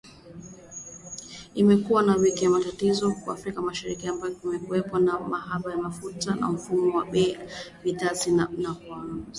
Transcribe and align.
Imekuwa 1.55 2.03
ni 2.03 2.11
wiki 2.17 2.43
ya 2.43 2.49
matatizo 2.49 3.09
huko 3.09 3.31
Afrika 3.31 3.61
Mashariki 3.61 4.07
ambako 4.07 4.35
kumekuwepo 4.35 4.99
na 4.99 5.19
uhaba 5.19 5.69
wa 5.69 5.77
mafuta 5.77 6.35
na 6.35 6.49
mfumuko 6.51 6.97
wa 6.97 7.05
bei 7.05 7.31
za 7.33 7.47
bidhaa 7.83 8.45
kwa 8.57 8.77
wanunuzi 8.97 9.25